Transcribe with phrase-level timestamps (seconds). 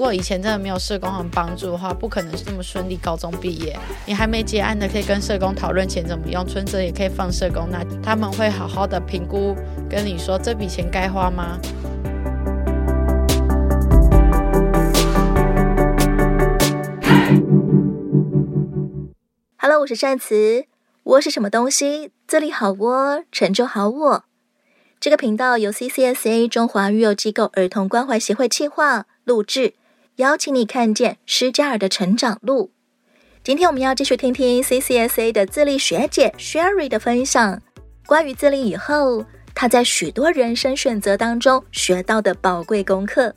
[0.00, 3.78] 如果以前真的没有社工很帮助的话，不可能是这么顺利高中毕业。
[4.06, 9.54] 你还没结案的，可以跟社工讨论钱怎么用，存折也可以放社工，那他们会好好的评估，
[9.90, 11.58] 跟你说这笔钱该花吗
[19.58, 20.64] ？Hello，我是善慈，
[21.02, 22.10] 窝是什么东西？
[22.26, 24.24] 这里好窝，成就好我。
[24.98, 29.74] 这个频道由 CCSA 中华育幼机构儿童关怀协会企划录制，
[30.20, 32.72] 邀请你看见施加尔的成长路。
[33.42, 37.62] 今天我们要继续听听 CCSA 的自立学姐 Sherry 的分享，
[38.04, 39.24] 关于自立以后，
[39.54, 43.34] 她在许多人生选择当中学到的宝贵功课。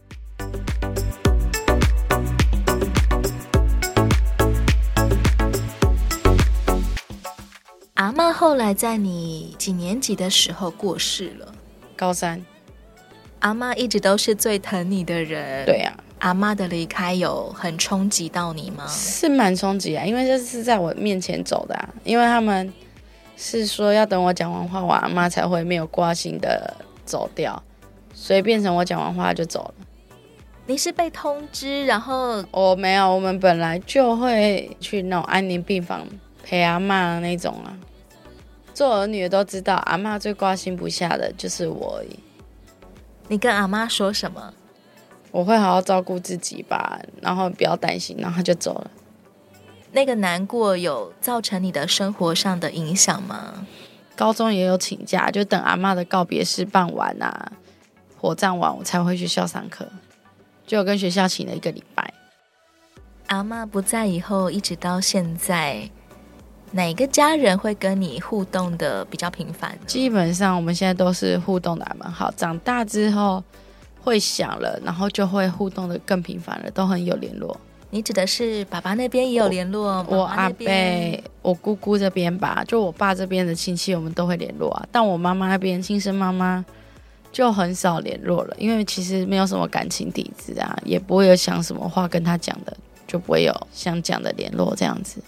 [7.94, 11.56] 阿妈后来在你几年级的时候过世了？
[11.96, 12.44] 高三。
[13.40, 15.66] 阿妈一直都是最疼你的人。
[15.66, 16.03] 对呀、啊。
[16.24, 18.88] 阿妈的离开有很冲击到你吗？
[18.88, 21.90] 是蛮冲击啊，因为这是在我面前走的啊。
[22.06, 22.74] 因为他们
[23.36, 26.74] 是说要等我讲完话，我阿妈才会没有挂心的
[27.06, 27.62] 走掉，
[28.14, 29.86] 所以变成我讲完话就走了。
[30.66, 36.08] 你是被通知，然后我没有，我们本来就会去那种安宁病房
[36.42, 37.76] 陪阿妈那种啊。
[38.74, 42.18] 做儿女的都知道，阿妈最挂心不下的就是我而已。
[43.28, 44.54] 你跟阿妈说什么？
[45.34, 48.92] 我会好好照顾自己吧，然后不要担心，然后就走了。
[49.92, 53.66] 那个难过有造成你的生活上的影响吗？
[54.16, 57.52] 高中也有请假，就等阿妈的告别式办完啊，
[58.16, 59.88] 火葬完我才回学校上课，
[60.68, 62.14] 就跟学校请了一个礼拜。
[63.26, 65.90] 阿妈不在以后，一直到现在。
[66.76, 69.78] 哪个家人会跟你互动的比较频繁？
[69.86, 72.32] 基本上我们现在都是互动的还蛮好。
[72.32, 73.44] 长大之后
[74.04, 77.58] 会想了，然后就会互动的更频繁了，都很有联络。
[77.90, 80.04] 你指的是爸爸那边也有联络？
[80.10, 80.68] 我，我阿伯、
[81.42, 84.86] 我姑姑这边吧，就我爸这边的亲戚，我们都会联络啊。
[84.92, 86.66] 但我妈妈那边亲生妈妈
[87.32, 92.76] 就很少联络了，因为其实没有什么感情底子啊，也不会有想什么话跟他讲的，
[93.06, 95.22] 就不会有想讲的联络这样子。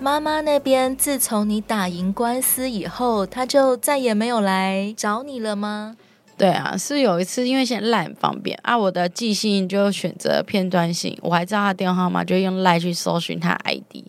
[0.00, 5.96] 妈妈那边，自从你打赢官司以后，他就再也没有来找你了吗？
[6.40, 14.06] 对啊，是有一次，因为现在赖很方便啊，我的寄信就选择片段性，我还知道他电话号码，就用赖去搜寻他 ID，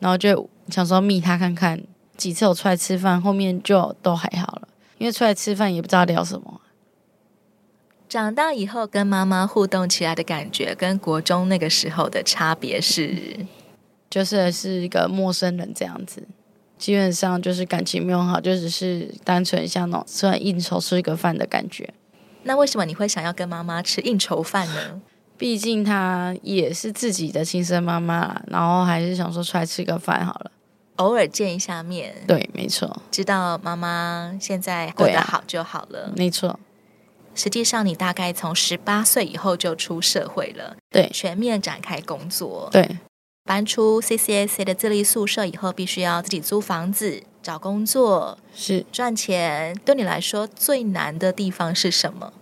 [0.00, 1.80] 然后就想说密他看看，
[2.16, 6.60] 几次我出来吃饭，后面就都还好了，因为出来吃饭也不知道聊什么。
[8.08, 13.46] 长大以后跟妈妈互动起来的感觉，跟国中那个时候的差别是？
[14.10, 16.26] 就是是一个陌生人这样子，
[16.80, 21.92] 基本上就是感情没有很好，就只是单纯像那种吃完应酬吃一个饭的感觉。
[22.44, 25.00] 那为什么你会想要跟妈妈吃应酬饭呢？
[25.36, 30.50] 毕竟她也是自己的亲生妈妈，然后还是想说出来吃个饭好了，
[30.96, 32.14] 偶尔见一下面。
[32.26, 33.02] 对，没错。
[33.10, 36.10] 知道妈妈现在过得好就好了。
[36.16, 36.58] 没错。
[37.34, 42.96] 实际上，你大概从十八岁以后就出社会了，对，全面展开工作，对。
[43.44, 49.76] 搬出 CCAC 的自立宿舍以后，必须要自己租房子、找工作，是赚钱。
[49.84, 52.32] 对你来说，最难的地方是什么？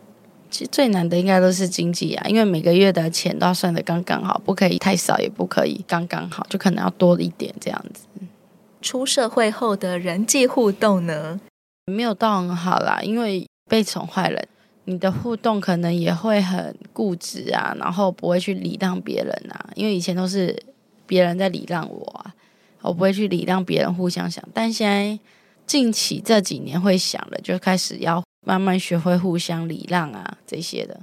[0.50, 8.06] 其实最难的应该都是经济啊，因为每个月的钱都要算的刚刚好，不可以太少，也不可以刚刚好，就可能要多一点这样子。
[8.82, 11.40] 出社会后的人际互动呢？
[11.86, 14.42] 没有到很好啦，因为被宠坏了，
[14.84, 20.54] 你的互动可能也会很固执啊，然后不会去礼让别人啊，因为以前都是。
[21.08, 22.32] 别人在礼让我啊，
[22.82, 24.44] 我不会去礼让别人，互相想。
[24.54, 25.18] 但现在
[25.66, 31.00] 近期这几年会想了，就开始要慢慢学会互相礼让啊，这些的。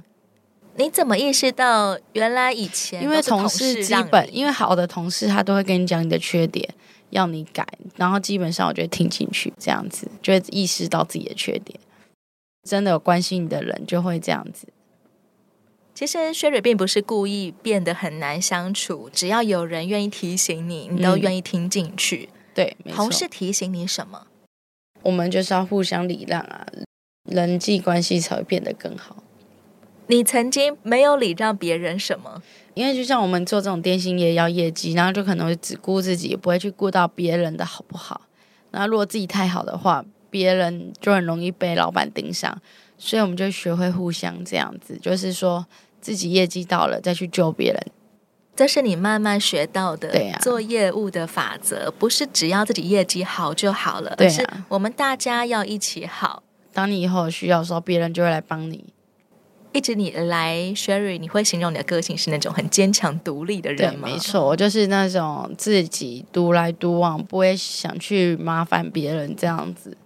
[0.76, 6.68] 你怎么意识到原来以前因为同事基本，因为好的同事他都会跟你讲你的缺点，
[7.10, 7.66] 要你改，
[7.96, 11.78] 然后基本上我就会听进去，这样子就会意识到自己的缺点。
[12.68, 14.66] 真的有关心你的人就会这样子。
[15.96, 22.28] 其实 Sherry 并不是故意变得很难相处，只要有人愿意提醒你，你都愿意听进去。
[22.30, 24.26] 嗯、对，同事提醒你什么？
[25.00, 26.66] 我们就是要互相礼让啊，
[27.24, 29.22] 人际关系才会变得更好。
[30.08, 32.42] 你曾经没有礼让别人什么？
[32.74, 38.20] 因为就像我们做这种电信业要业绩，然后就可能会只顾自己，也不会去顾到别人的好不好。
[38.72, 42.60] 那如果自己太好的话，别人就很容易被老板盯上。
[42.98, 45.66] 所以我们就学会互相这样子，就是说。
[46.06, 47.86] 自己业绩到了再去救别人，
[48.54, 50.08] 这是你慢慢学到的。
[50.12, 56.44] 对啊，做业务的法则不是只要自己业绩好就好了，对啊，而是我们大家要一起好。
[56.72, 58.84] 当你以后有需要的时候，别人就会来帮你。
[59.72, 64.08] 一直你来，Sherry，你会形容你的个性是那种很坚强独立的人吗？
[64.08, 69.96] 没错，我就是那种自己独来独往，不会想去麻烦别人这样子。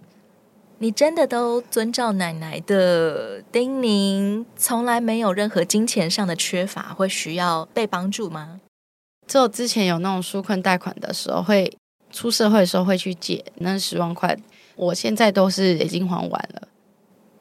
[0.81, 8.59] 你真的都遵照奶奶的叮咛，从来没有任何金钱上的缺乏，会需要被帮助吗？
[9.27, 11.71] 只有之前有那种纾困贷款的时候，会
[12.09, 14.35] 出社会的时候会去借那十万块，
[14.75, 16.67] 我现在都是已经还完了。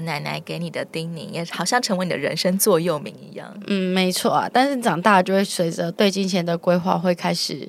[0.00, 3.58] 奶奶给你的叮咛，也好像成为你的人生座右铭一样。
[3.68, 4.50] 嗯，没错啊。
[4.52, 7.66] 但是长大就会随着对金钱的规划，会开始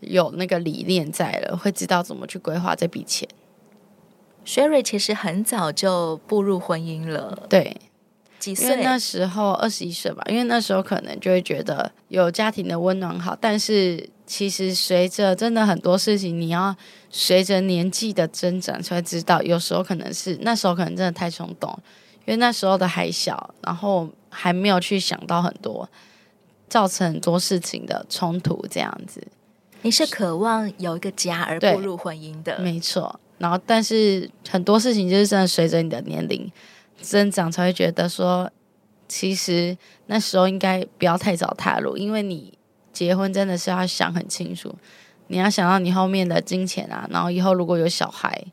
[0.00, 3.28] 有那个理念在了，会知道怎么去规划这笔钱。
[4.48, 7.76] Sherry 其实很早就步入婚姻了，对，
[8.38, 8.82] 几岁？
[8.82, 16.74] 那时候二十一岁吧，因为那时候可能就会觉得有家庭的温暖好，但是其实随着真的很多事情，你要
[17.10, 21.70] 随着年纪的增长才会知道，有时候可能是那时候可能真的太冲动，
[22.20, 25.86] 因为那时候的还小，然后还没有去想到很多，
[26.70, 29.22] 造成很多事情的冲突这样子。
[29.82, 33.20] 你是渴望有一个家而步入婚姻的，没错。
[33.38, 36.50] 然后，但是很多事情就是真的随着你的年龄
[37.00, 38.50] 增长，才会觉得说，
[39.06, 39.76] 其实
[40.06, 42.58] 那时候应该不要太早踏入，因为你
[42.92, 44.74] 结婚真的是要想很清楚，
[45.28, 48.44] 你要想到你后面的金钱啊，然后以后如果有小孩，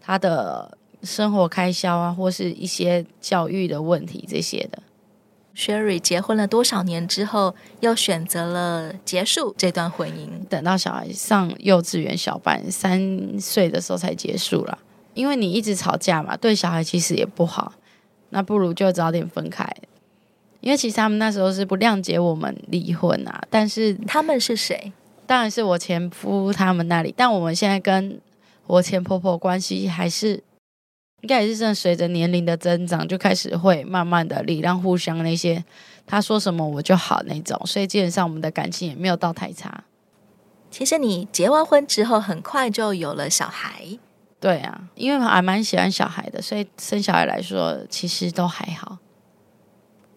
[0.00, 4.82] 他的生活开销啊，或是一些教育的问题这些的。
[5.56, 10.28] Sherry 结婚了多少年之后，又选择了结束这段婚姻？
[10.48, 14.78] 等到小孩上幼稚园小班三岁的时候才结束了。
[15.14, 17.72] 因为你一直吵架嘛，对小孩其实也不好。
[18.30, 19.64] 那不如就早点分开。
[20.60, 23.40] 因为其实他们那时候是不谅解我们离婚啊。
[23.48, 24.92] 但是他们是谁？
[25.24, 27.14] 当然是我前夫他们那里。
[27.16, 28.20] 但我们现在跟
[28.66, 30.42] 我前婆婆关系还是。
[31.24, 35.64] 应该也是真的，随着年龄的增长，就开始会慢慢的礼让互相那些，
[36.06, 39.84] 他说什么我就好那种，所以基本上我们的感情也没有到太差。
[40.70, 43.98] 其实你结完婚之后，很快就有了小孩。
[44.38, 48.98] 对啊，因为还蛮喜欢小孩的，所以生小孩来说其实都还好。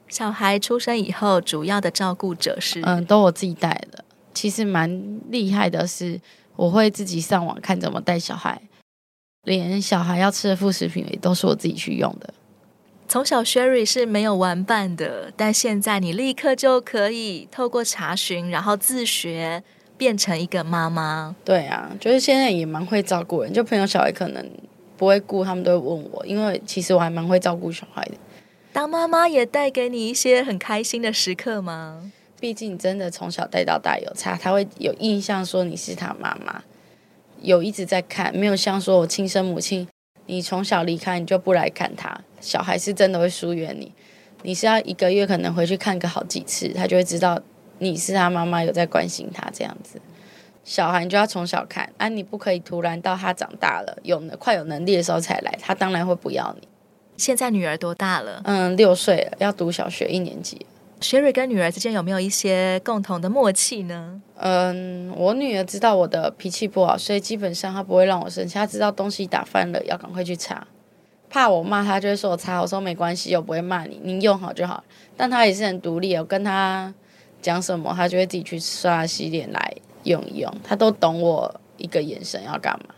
[0.09, 4.03] 小孩出生以后，主要的照顾者是嗯，都我自己带的。
[4.33, 6.19] 其实蛮厉害的是，
[6.57, 8.61] 我会自己上网看怎么带小孩。
[9.47, 12.33] 连小孩要吃的副食品也都是我自己去用的。
[13.07, 19.63] 从小 Sherry 是没有玩伴的，但现在你立刻就可以透过查询，然后自学
[19.95, 21.33] 变成一个妈妈。
[21.45, 24.45] 对啊，就是现在也蛮会照顾人，就朋友小孩可能
[24.97, 28.15] 不会顾，他们都会问我，因为其实我还蛮会照顾小孩的。
[28.73, 32.11] 当妈妈也带给你一些很开心的时刻吗？
[32.39, 36.61] 毕竟真的从小带到大有差，他会有印象说你是他妈妈。
[37.41, 39.87] 有一直在看，没有像说我亲生母亲，
[40.25, 43.91] 你从小离开你就不来看他，小孩是真的会疏远你。
[44.43, 47.41] 你是要一个月可能回去看个好几次，他就会知道
[47.79, 49.99] 你是他妈妈有在关心他这样子。
[50.63, 56.67] 小孩你就要从小看，啊，你不可以突然到他长大了有快有能力的时候才来，他当然会不要你。
[57.15, 58.41] 现在女儿多大了？
[58.43, 60.65] 嗯，六岁了，要读小学一年级。
[60.99, 64.21] Sherry 跟女儿之间有没有一些共同的默契呢？
[64.35, 68.55] 嗯，我女儿知道我的脾气不好，所以基本上她不会让我生气。
[68.55, 70.65] 她知道东西打翻了要赶快去擦，
[71.29, 72.59] 怕我骂她就会说我擦。
[72.59, 74.83] 我说没关系，我不会骂你，你用好就好。
[75.15, 76.93] 但她也是很独立，我跟她
[77.41, 80.51] 讲什么，她就会自己去刷洗脸来用一用。
[80.63, 82.95] 她都懂我一个眼神要干嘛。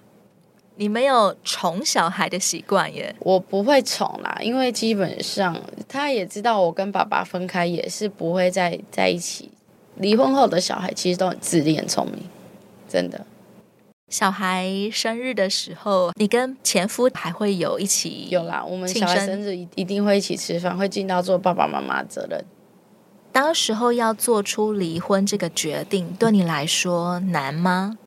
[0.80, 3.14] 你没有宠小孩的习惯耶？
[3.20, 5.54] 我不会宠啦，因为基本上
[5.90, 9.52] 他也知道我跟爸爸分开也是不会再在一起。
[9.98, 12.24] 离婚后的小孩其实都很自立、很聪明，
[12.88, 13.26] 真的。
[14.08, 18.30] 小孩生日的时候，你跟前夫还会有一起？
[18.30, 22.46] 有啦，我们小孩生日一一定会一起吃饭，会尽到做爸爸妈妈的责任。
[23.34, 27.98] 当时候要做出离婚这个决定，对你来说难吗？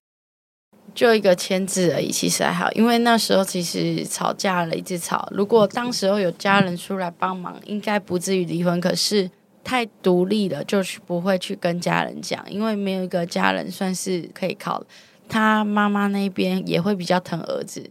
[0.95, 5.29] 就一个签字而已，其实还好，因为那时候其实吵架了，一直吵。
[5.33, 8.81] 如果当时候有家人出来帮忙，应该不至于离婚。
[8.81, 9.31] 可是
[9.65, 14.85] 太独立了，就是不会去跟家人讲，因为没有一个家人算是可以靠。
[15.29, 17.91] 他妈妈那边也会比较疼儿子。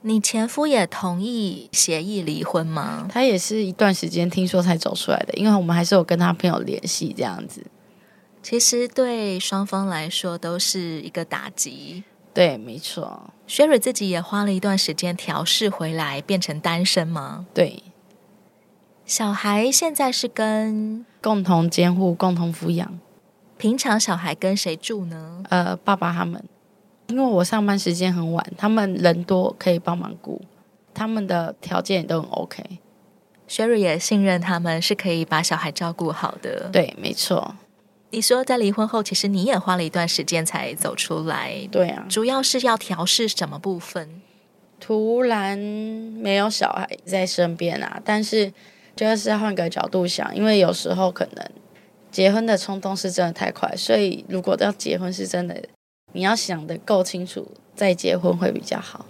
[0.00, 3.06] 你前夫也同意协议离婚吗？
[3.08, 7.64] 他也是一段时间听说才走出来的，因为我们还是有跟他朋友联系这样子。
[8.42, 12.02] 其实对双方来说都是一个打击。
[12.34, 13.30] 对，没错。
[13.46, 17.46] Sherry 自己也花了一段时间调试回来，变成单身吗？
[17.54, 17.82] 对。
[19.04, 22.98] 小孩现在是跟共同监护、共同抚养。
[23.58, 25.44] 平常小孩跟谁住呢？
[25.50, 26.42] 呃，爸爸他们。
[27.08, 30.40] 因为我上班时间很晚，他们人多可以帮忙顾，
[30.94, 32.78] 他们的条件也都很 OK。
[33.48, 36.70] Sherry 也信任他们是可以把小孩照顾好的。
[36.72, 37.54] 对，没错。
[38.12, 41.66] 你说在离婚后，其实你也花了一段时间才走出来。
[41.72, 44.20] 对啊，主要是要调试什么部分？
[44.78, 48.52] 突然没有小孩在身边啊，但是
[48.94, 51.50] 就是要换个角度想，因为有时候可能
[52.10, 55.62] 结婚的冲动是真的太快，所以如果要结婚是真的，
[56.12, 59.06] 你要想得够清楚再结婚会比较好。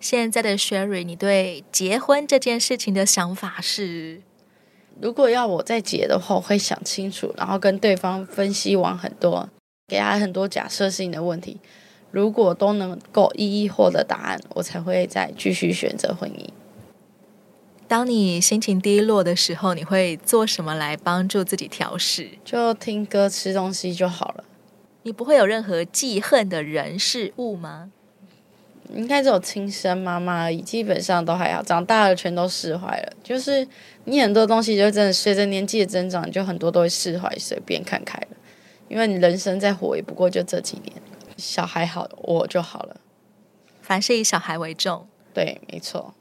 [0.00, 4.22] 现在的 Sherry，你对结婚这件事情的想法是？
[5.00, 9.48] 如果要我再结的话，我会想清楚，然后跟对方分析完很多，
[9.88, 11.58] 给他很多假设性的问题。
[12.10, 16.48] 如果都能够一一获得答案，我才会再继续选择婚姻。
[17.88, 22.30] 当你心情低落的时候，你会做什么来帮助自己调试？
[22.44, 24.44] 就听歌、吃东西就好了。
[25.02, 27.90] 你不会有任何记恨的人事物吗？
[28.94, 31.62] 应该只有亲生妈妈而已，基本上都还好。
[31.62, 33.66] 长大了全都释怀了，就是
[34.04, 38.36] 你很多东西就真的随着年纪的增长，你就很多都会释怀，随便看开了。
[38.88, 40.92] 因为你人生再活也不过就这几年，
[41.36, 42.96] 小孩好我就好了。
[43.80, 46.14] 凡事以小孩为重，对，没错。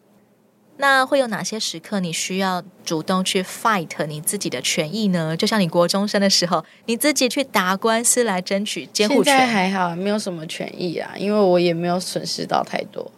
[0.82, 5.36] 那会有哪些时刻你需要主动去 fight 你自己的权益呢？
[5.36, 9.26] 就像你国中生的时候，你自己去打官司来争取监护权。
[9.26, 13.12] 现在还好，没有什么权益啊，因为我也没有损失到太多。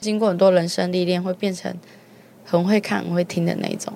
[0.00, 1.76] 经过很多人生历练，会变成
[2.44, 3.92] 很会看、很会听的那种。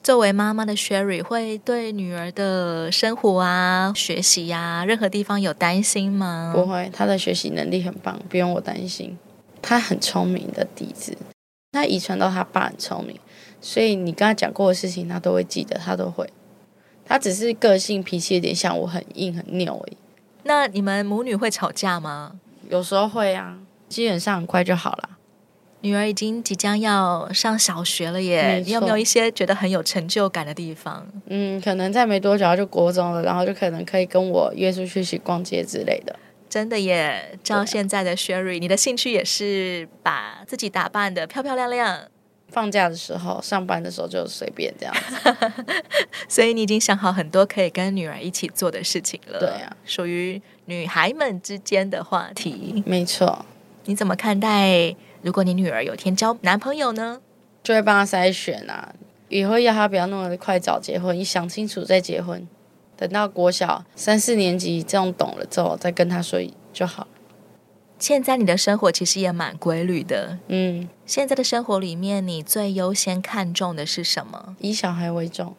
[0.00, 6.52] 作为妈妈的 Sherry 会对女儿的生活啊、学习呀、啊，任何地方有担心吗？
[6.54, 9.18] 不会，她的学习能力很棒，不用我担心。
[9.60, 11.16] 她很聪明的底子。
[11.72, 13.18] 他遗传到他爸很聪明，
[13.60, 16.28] 所以你跟他讲过的事情，他都会记得，他都会。
[17.04, 19.96] 他只是个性脾气有点像我，很硬很拗而已。
[20.44, 22.40] 那你们母女会吵架吗？
[22.70, 23.58] 有时候会啊，
[23.88, 25.10] 基本上很快就好了。
[25.80, 31.06] 女儿已经即将要上小学了耶，你有没有一些觉得很有成就感的地方？
[31.26, 36.16] 嗯，可能在没多久就国中了，然后就可能可以跟我约出去一起逛街之类的。
[36.48, 37.38] 真的耶！
[37.44, 42.08] 照现在的 Sherry，你的兴趣也是把自己打扮的漂漂亮亮。
[42.50, 45.52] 放假的时候，上班的时候就随便这样子。
[46.26, 49.38] 所以你已经想好很多可以跟女儿一起做的事情了。
[49.38, 52.82] 对啊，属于女孩们之间的话题。
[52.86, 53.44] 没错。
[53.84, 54.96] 你怎么看待？
[55.20, 57.20] 如果你女儿有天交男朋友呢？
[57.62, 58.94] 就会帮她筛选啊，
[59.28, 62.48] 以后要她不要那么快早结婚，你想清楚再结婚。
[62.98, 66.40] 等到国小三四年级这样懂了之后，再跟他说
[66.72, 67.06] 就好。
[68.00, 70.88] 现在你的生活其实也蛮规律的，嗯。
[71.06, 74.56] 现在的生活里面，你最优先看重的是什么？
[74.58, 75.54] 以小孩为重。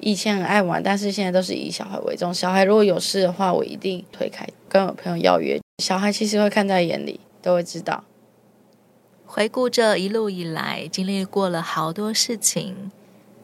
[0.00, 2.34] 以前很爱玩，但是现在都是以小孩为重。
[2.34, 5.60] 小孩如果有事的话，我一定推开，跟我朋友邀约。
[5.82, 8.04] 小孩其实会看在眼里，都会知道。
[9.26, 12.90] 回顾这一路以来，经历过了好多事情。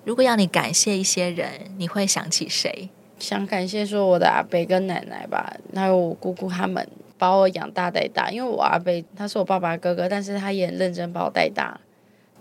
[0.04, 2.90] 如果要你感谢一些人，你会想起谁？
[3.18, 8.30] 想感谢说我的阿伯跟奶奶吧，还有我姑姑他们把我养大带大。
[8.30, 11.80] 因为我阿伯他是我爸爸哥哥，但是他也很认真把我带大，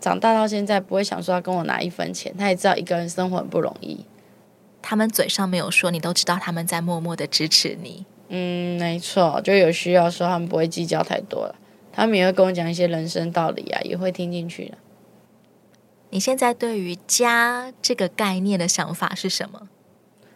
[0.01, 4.05] 长大到现在不会想说要跟我拿一分钱，他也知道一个人生活很不容易。
[4.81, 8.05] 他们嘴上没有说，你都知道他们在默默的支持你。
[8.27, 11.55] 嗯，没错，就有需要说他们不会计较太多了，
[11.91, 14.77] 他们也会跟我讲一些人生道理啊，也会听进去的。
[16.09, 19.69] 你现在对于家这个概念的想法是什么？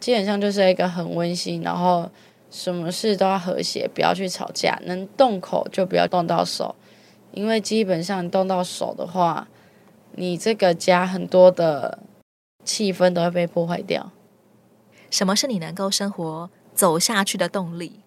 [0.00, 2.10] 基本上就是一个很温馨，然后
[2.50, 6.74] 什么事都要和谐，不要去吵架，能动口就不要动到手，
[7.32, 9.46] 因为基本上动到手的话，
[10.12, 11.98] 你这个家很多的
[12.64, 14.10] 气氛都会被破坏掉。
[15.10, 18.00] 什么是你能够生活走下去的动力？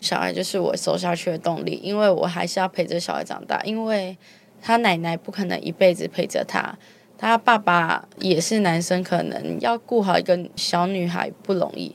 [0.00, 4.16] 小孩就是我走下去的动力，因为我还是要陪着小孩长大，因为
[4.60, 6.78] 他奶奶不可能一辈子陪着他。
[7.22, 11.94] 他爸爸也是男生，可能要顾好一个小女孩不容易，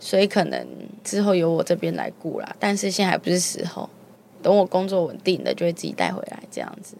[0.00, 0.66] 所以可能
[1.04, 2.56] 之后由我这边来顾啦。
[2.58, 3.88] 但是现在还不是时候，
[4.42, 6.96] 等我工作稳定了，就会自己带回来这样子。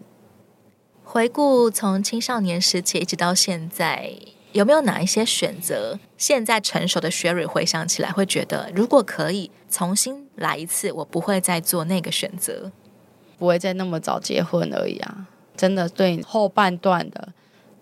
[1.02, 4.12] 回顾从青少年时期一直到现在，
[4.52, 5.98] 有没有哪一些选择？
[6.16, 12.70] 现在成熟的 Sherry 回想起来，会觉得如果可以重新来一次，我不会再做那个选择，
[13.36, 15.26] 不会再那么早结婚而已啊！
[15.56, 17.30] 真的对后半段的。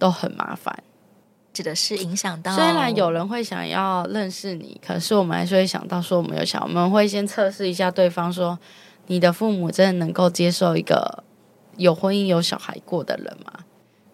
[0.02, 0.76] 都很麻烦，
[1.52, 2.52] 指的是影响到。
[2.56, 8.58] 虽然有人会想要认识你，可是我们还是会想到说，我们有想，我们会先测试一下对方，说
[9.06, 11.22] 你的父母真的能够接受一个
[11.76, 13.60] 有婚姻有小孩过的人吗？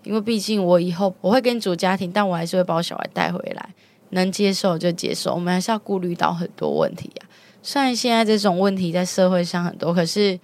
[0.02, 3.74] 因为毕竟我以后我会跟你组家庭，但我还是会把我小孩带回来，
[4.10, 5.32] 能接受就接受。
[5.32, 7.24] 我们还是要顾虑到很多问题啊。
[7.62, 10.38] 虽然现在这种问题在社会上很多，可是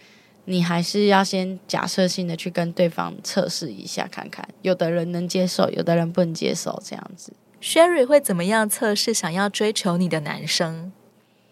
[0.47, 7.33] 你还是要先假设性的去跟对方测试一下看看，有的人能接受，有的人不能接受，这样子。
[7.63, 10.93] Sherry 会怎么样测试想要追求你的男生？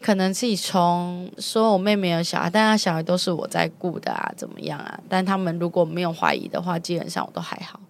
[0.00, 5.00] 可能自己从说我妹妹有小孩，但她小孩都是我在顾的啊，怎么样啊？
[5.08, 7.80] 但他们如果没有怀疑的话，基本上我都还好。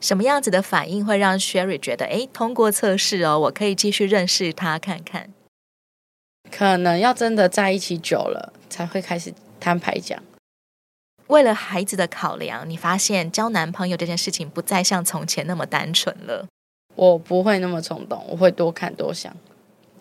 [0.00, 5.30] 什么样子的反应会让 Sherry 觉得，诶，通过测试哦，我可以继续认识他看看？
[6.50, 9.32] 可能要真的在一起久了，才会开始
[9.64, 10.22] 摊牌讲。
[11.28, 16.46] 为了孩子的考量，你发现交男朋友这件事情不再像从前那么单纯了。
[16.94, 19.34] 我不会那么冲动，我会多看多想，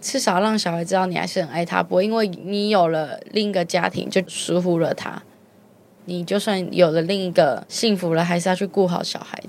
[0.01, 5.24] 至少让小孩知道你还是很爱他，不会因为你有了另一个家庭就疏忽了他。
[6.03, 9.41] 你就算有了另一个幸福了，还是要去顾好小孩。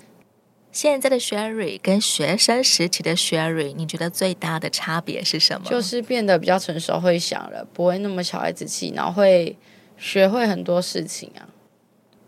[0.71, 5.69] 现在的 Sherry 跟学生时期的 Sherry，你觉得最大的差别是什么？
[5.69, 9.57] 就是变得比较成熟，会想了，不会那么小孩子气，然后会
[9.97, 11.49] 学会很多事情啊。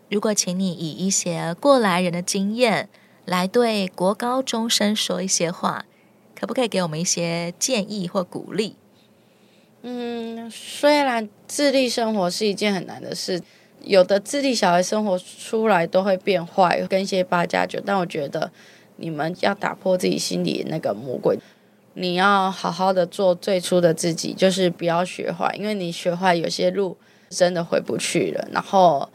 [0.09, 2.89] 如果请你以一些过来人的经验
[3.25, 5.85] 来对国高中生说一些话，
[6.33, 8.75] 可不可以给我们一些建议或鼓励？
[9.81, 13.41] 嗯，虽然自立生活是一件很难的事。
[13.83, 17.79] 有的自立小孩生活出来都会变坏，跟一些八加九。
[17.85, 18.51] 但我觉得
[18.95, 21.37] 你们要打破自己心里的那个魔鬼，
[21.93, 26.97] 你要好好的做最初的自己，就是不要学坏，因为你学坏有些路
[27.29, 28.47] 真的回不去了。
[28.51, 29.09] 然后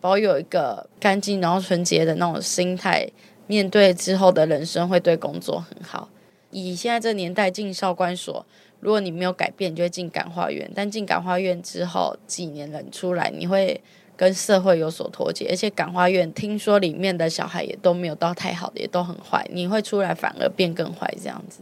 [0.00, 3.08] 保有一个干净然后纯洁的那种心态，
[3.46, 6.08] 面对之后的人生会对工作很好。
[6.50, 8.44] 以现在这年代进少管所。
[8.80, 10.68] 如果你没有改变，你就会进感化院。
[10.74, 13.80] 但进感化院之后几年了，你出来你会
[14.16, 15.46] 跟社会有所脱节。
[15.50, 19.46] 而且感化院听说里面的小孩也都没有到太好的，也都很坏。
[19.52, 21.60] 你会出来反而变更坏这样子。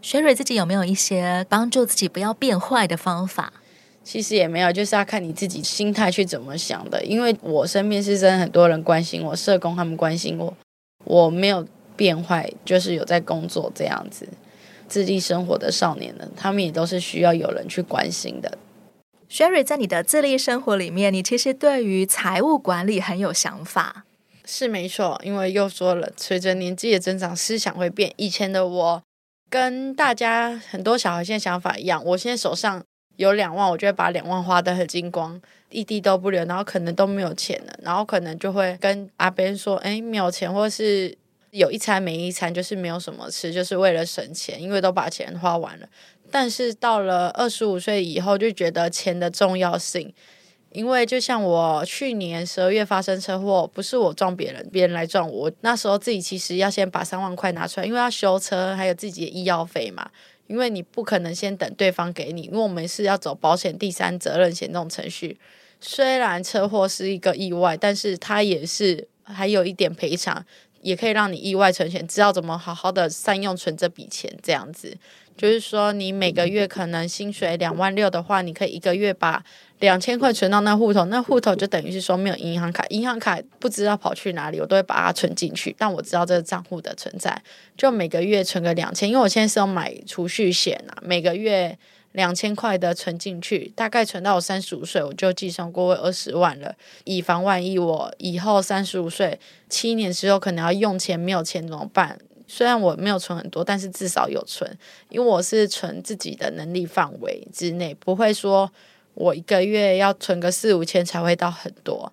[0.00, 3.52] 雪蕊自己有没有一些帮助自己不要变坏的方法？
[4.04, 7.02] 其实也没有，就是要看你自己心态去怎么想的。
[7.04, 10.54] 因为我身边是真的很多人关心我，社工他们关心我，
[11.04, 14.28] 我没有变坏，就是有在工作这样子。
[14.86, 18.58] 自立生活的少年呢，他们也都是需要有人去关心的。
[19.30, 24.04] Sherry，在你的自立生活里面，你其实对于财务管理很有想法，
[24.44, 25.18] 是没错。
[25.24, 28.12] 因为又说了，随着年纪的增长，思想会变。
[28.16, 29.02] 以前的我
[29.48, 32.84] 跟大家很多小孩现在想法一样，我现在手上
[33.16, 41.16] 有两万，我就会把两万花得很精光，一滴都不留，然后可能都没有钱了，然后可能就会跟阿边说：“哎，没有钱，或是。”
[41.54, 45.86] 有一餐没一餐，就是没有什么吃，就是为了省钱，因为都把钱花完了。
[46.28, 50.12] 但是到了二十五岁以后，就觉得钱的重要性。
[50.72, 55.48] 因为就像我去年十二月发生车祸，不是我撞别人，别人来撞我。
[55.60, 60.10] 那时候自己其实要先把三万块拿出来，因为要修车，还有自己的医药费嘛。
[60.46, 65.38] 因为你不可能先等对方给你，因为我们是要走保险第三责任险这种程序。
[65.80, 70.44] 虽然车祸是一个意外，但是它也是还有一点赔偿。
[70.80, 74.94] 也可以让你意外存钱，知道怎么好好的善用存这笔钱，这样子
[75.34, 79.42] 就是说，你每个月可能薪水两万六的话，你可以一个月把
[79.84, 87.40] 两千块存到那户头，那户头就等于是说没有银行卡，银行卡不知道跑去哪里，我都会把它存进去，但我知道这个账户的存在，
[87.76, 91.78] 就每个月存个两千，因为我现在是要买储蓄险啊，每个月。
[92.14, 96.72] 两千块的存进去，大概存到我三十五岁，我就计算过为二十万了。
[97.02, 99.36] 以防万一，我以后三十五岁
[99.68, 102.16] 七年之后可能要用钱，没有钱怎么办？
[102.46, 108.70] 虽然我没有存很多，但是至少有存，因为我是存自己的能力范围之内，不会说
[109.14, 112.12] 我一个月要存个四五千才会到很多。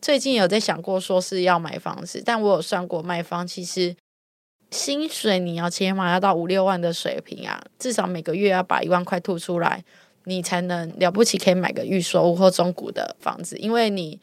[0.00, 3.96] 最近有在想过说是要买房子，但我有算过卖方，其实。
[4.72, 9.82] 薪水你要起码要到五六万的水平啊，至少每个月要把一万块吐出来，
[10.26, 13.56] 你才能了不起可以买个预售屋或中古的房子。
[13.56, 14.20] 因为你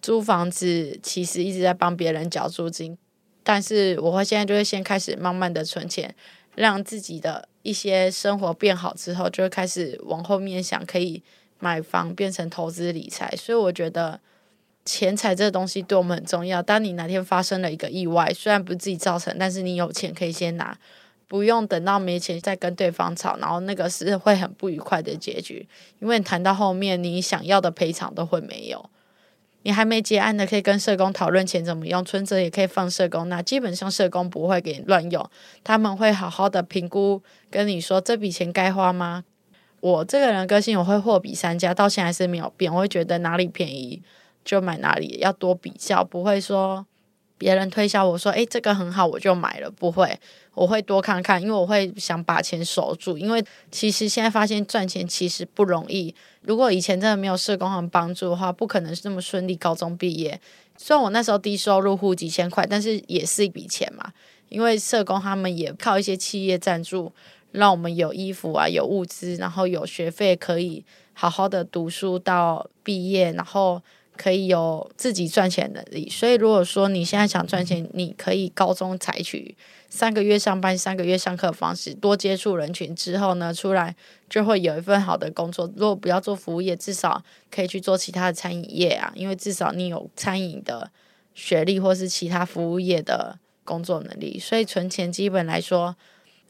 [0.00, 2.96] 租房子其实一直在帮别人缴租金，
[3.42, 6.14] 但是我会现在就会先开始慢慢的存钱，
[6.58, 11.22] 让自己的一些生活变好之后，就会开始往后面想可以
[11.58, 13.34] 买房变成投资理财。
[13.36, 14.20] 所以我觉得。
[14.84, 16.62] 钱财这东西对我们很重要。
[16.62, 20.74] 当你哪天发生了一个意外，虽然不是自己造成，但是你有钱可以先拿，
[21.26, 25.68] 不用等到没钱再跟对方吵，然后那个是会很不愉快的结局。
[25.98, 28.88] 因为谈到后面，你想要的赔偿都会没有。
[29.68, 33.28] 你还没结案的，可以跟社工讨论钱怎么用，存折也可以放社工。
[33.28, 35.30] 那基本上社工不会给你乱用，
[35.62, 39.24] 他们会好好的评估，跟你说这笔钱该花吗？
[39.80, 42.72] 我这个人个性，我会货比三家，到现在是没有变。
[42.72, 44.02] 我会觉得哪里便宜。
[44.42, 46.86] 就买哪里，要多比较，不会说
[47.38, 49.70] 别人推销我说，诶，这个很好，我就买了。
[49.70, 50.18] 不会，
[50.54, 53.16] 我会多看看，因为我会想把钱守住。
[53.16, 56.12] 因为其实现在发现赚钱其实不容易。
[56.42, 60.40] 如果以前真的没有社工行帮助的话，不可能是这么顺利高中毕业。
[60.76, 64.12] 虽然我那时候低收入户几千块，但是也是一笔钱嘛。
[64.48, 67.12] 因为社工他们也靠一些企业赞助，
[67.52, 73.80] 让我们有衣服啊，有物资，然后有学费，可以好好的读书到毕业，然后。
[74.18, 79.56] 可以有自己赚钱能力，所以如果说你现在想赚钱，你可以高中采取
[79.88, 83.94] 三个月上班、三个月上课的方式，多接触人群之后呢，出来
[84.28, 85.70] 就会有一份好的工作。
[85.76, 90.90] 如果不要做服务业，至少可以去做其他的餐饮业啊，因为至少你有餐饮的
[91.34, 94.36] 学历或是其他服务业的工作能力。
[94.38, 95.94] 所以存钱基本来说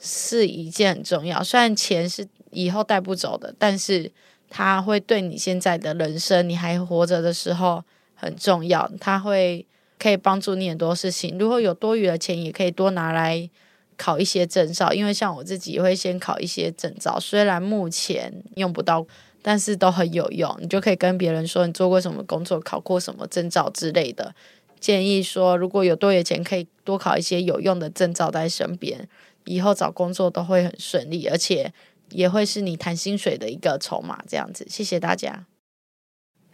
[0.00, 4.10] 是一件很重要，虽然钱是以后带不走的，但是。
[4.50, 7.84] 它会对你现在的人生，你还活着的时候
[8.14, 8.90] 很重要。
[8.98, 9.66] 它会
[9.98, 11.38] 可以帮助你很多事情。
[11.38, 13.48] 如果有多余的钱，也可以多拿来
[13.96, 14.92] 考一些证照。
[14.92, 19.06] 因为像我自己也会先考一些证照，虽然目前用不到，
[19.42, 20.56] 但是都很有用。
[20.60, 24.34] 你就可以跟别人说你做过什么工作，考过什么证照之类的。
[24.80, 29.06] 建议说，如果有多余的钱，可以多考一些有用的证照在身边，
[29.44, 31.72] 以后找工作都会很顺利，而且。
[32.10, 34.66] 也会是你谈薪水的一个筹码，这样子。
[34.68, 35.46] 谢谢大家。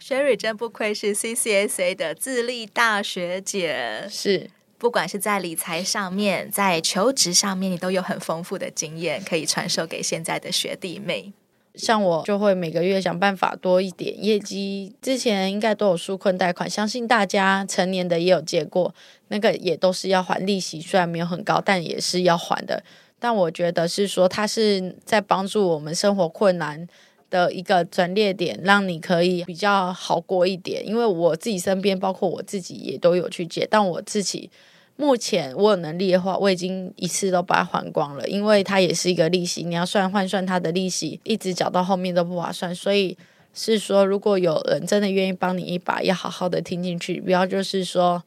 [0.01, 11.33] Sherry 真不愧是 CCSA 的自立大学姐，是，不管是在理财上面，在求职上面，你都有很丰富的经验可以传授给现在的学弟妹。
[11.73, 18.93] 像我就会每个月想办法多一点业绩，之前应该都有纾困贷款，相信大家成年的也有借过，
[19.29, 22.83] 那个也都是要还利息，虽然没有很高，但也是要还的。
[23.19, 26.87] 但我觉得是说，它是在帮助我们生活困难
[27.29, 30.85] 的一个转捩点，让你可以比较好过一点。
[30.85, 34.51] 因为我自己身边，包括我自己也都有去借，但我自己
[34.95, 38.27] 目前我有能力的话，我已经一次都把它还光了。
[38.27, 42.75] 因为它也是一个利息，你要算换算它的利息，一直缴到后面都不划算。
[42.75, 43.17] 所以
[43.53, 48.21] 是说，如果有人真的愿意帮你一把，要好好的听进去，不要就是说。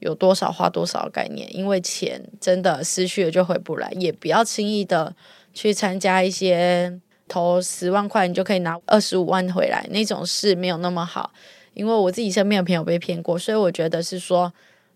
[0.00, 5.14] 有多少花多少概念，因为钱真的失去了就回不来，也不要轻易的
[5.52, 11.32] 去参加一些投十万块你就可以拿二十五万回来那种事，没有那么好。
[11.72, 14.52] 因为我自己身边的朋友被骗过，所以我觉得是说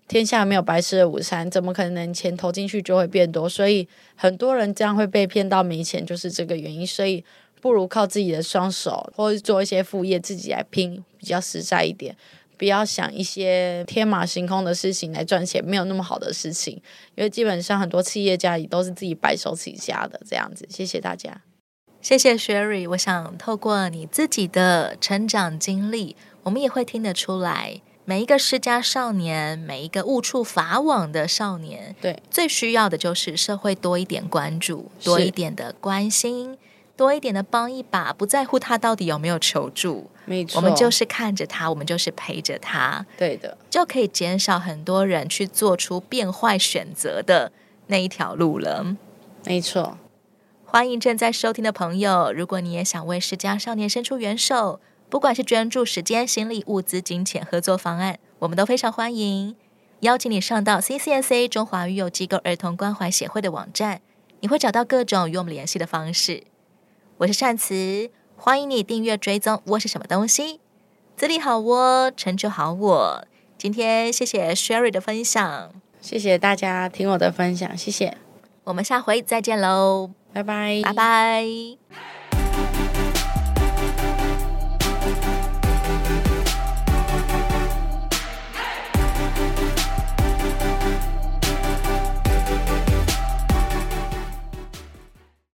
[0.06, 3.48] 天下没有白吃的午餐，怎么可能钱投进去就会变多？
[3.48, 6.86] 所以很多人这样会被骗到没钱，就是这个原因。
[6.86, 7.24] 所以
[7.60, 12.16] 不如靠自己的双手，或者做一些副业，自己来拼，比较实在一点。
[12.58, 16.74] 不要想一些天马行空的事情来赚钱，没有那么好的事情，
[17.14, 20.66] 因为基本上很多企业家也都是自己白手起家的这样子。
[20.68, 21.40] 谢谢大家，
[22.02, 22.88] 谢谢 Sherry。
[22.90, 36.58] 我想透过你自己的成长经历，我们也会听得出来，每一个世家少年，每一个误触法网的少年，对，最需要的就是社会多一点关注，多一点的关心。
[36.98, 47.52] 多一点的帮一把，不在乎他到底有没有求助，没错，我们就是看着他，我们就是陪着他，对的，就可以减少很多人去做出变坏选择的
[47.86, 48.96] 那一条路了。
[49.46, 49.96] 没错，
[50.66, 59.54] 欢迎正在收听的朋友，如果你也想为世家少年伸出援手，不管是捐助时间、心力、物资、金钱、合作方案，我们都非常欢迎。
[60.00, 64.00] 邀请你上到 CCSA 中华育幼机构儿童关怀协会的网站，
[64.40, 66.42] 你会找到各种与我们联系的方式。
[67.18, 69.60] 我是善慈，欢迎你订阅追踪。
[69.66, 70.60] 我是什么东西？
[71.16, 73.26] 自立好我，成就好我。
[73.58, 78.16] 今天谢谢 Sherry 的分享，谢谢大家听我的分享，谢谢。
[78.62, 82.17] 我们下回再见喽，拜拜，拜拜。